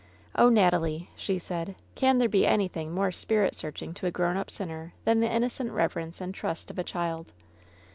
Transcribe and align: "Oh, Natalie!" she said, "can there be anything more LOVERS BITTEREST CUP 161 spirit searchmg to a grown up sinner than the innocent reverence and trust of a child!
"Oh, 0.35 0.49
Natalie!" 0.49 1.11
she 1.15 1.37
said, 1.37 1.75
"can 1.93 2.17
there 2.17 2.27
be 2.27 2.43
anything 2.43 2.91
more 2.91 3.03
LOVERS 3.05 3.23
BITTEREST 3.25 3.61
CUP 3.61 3.63
161 3.65 3.91
spirit 3.93 3.93
searchmg 3.93 3.95
to 3.99 4.07
a 4.07 4.11
grown 4.11 4.35
up 4.35 4.49
sinner 4.49 4.93
than 5.05 5.19
the 5.19 5.31
innocent 5.31 5.69
reverence 5.69 6.19
and 6.19 6.33
trust 6.33 6.71
of 6.71 6.79
a 6.79 6.83
child! 6.83 7.33